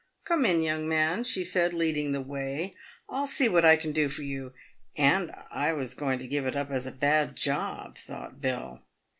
"Come 0.25 0.47
in, 0.47 0.63
young 0.63 0.89
man," 0.89 1.23
she 1.23 1.43
said, 1.43 1.73
leading 1.73 2.11
the 2.11 2.21
way." 2.21 2.73
I'll 3.07 3.27
see 3.27 3.47
what 3.47 3.63
I 3.63 3.75
can 3.77 3.91
do 3.91 4.07
for 4.09 4.23
you."" 4.23 4.51
And 4.97 5.31
I 5.51 5.73
was 5.73 5.93
going 5.93 6.17
to 6.17 6.27
give 6.27 6.47
it 6.47 6.55
up 6.55 6.71
as 6.71 6.87
a 6.87 6.91
bad 6.91 7.35
job," 7.35 7.99
thought 7.99 8.41
Bill. 8.41 8.79